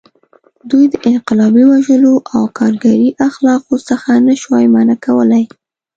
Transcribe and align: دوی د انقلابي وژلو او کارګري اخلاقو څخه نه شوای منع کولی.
دوی 0.69 0.85
د 0.93 0.95
انقلابي 1.09 1.63
وژلو 1.71 2.15
او 2.35 2.43
کارګري 2.57 3.09
اخلاقو 3.27 3.75
څخه 3.89 4.11
نه 4.27 4.33
شوای 4.41 4.65
منع 4.73 4.95
کولی. 5.05 5.43